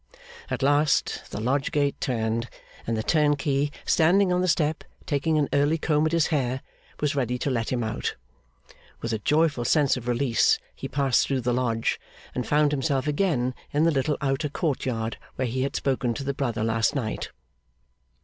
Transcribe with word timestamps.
At 0.49 0.63
last 0.63 1.29
the 1.29 1.39
lodge 1.39 1.71
gate 1.71 2.01
turned, 2.01 2.49
and 2.87 2.97
the 2.97 3.03
turnkey, 3.03 3.69
standing 3.85 4.33
on 4.33 4.41
the 4.41 4.47
step, 4.47 4.83
taking 5.05 5.37
an 5.37 5.47
early 5.53 5.77
comb 5.77 6.07
at 6.07 6.11
his 6.11 6.25
hair, 6.33 6.61
was 6.99 7.15
ready 7.15 7.37
to 7.37 7.51
let 7.51 7.71
him 7.71 7.83
out. 7.83 8.15
With 9.01 9.13
a 9.13 9.19
joyful 9.19 9.63
sense 9.63 9.97
of 9.97 10.07
release 10.07 10.57
he 10.75 10.87
passed 10.87 11.27
through 11.27 11.41
the 11.41 11.53
lodge, 11.53 12.01
and 12.33 12.47
found 12.47 12.71
himself 12.71 13.05
again 13.05 13.53
in 13.71 13.83
the 13.83 13.91
little 13.91 14.17
outer 14.21 14.49
court 14.49 14.87
yard 14.87 15.19
where 15.35 15.45
he 15.47 15.61
had 15.61 15.75
spoken 15.75 16.15
to 16.15 16.23
the 16.23 16.33
brother 16.33 16.63
last 16.63 16.95
night. 16.95 17.29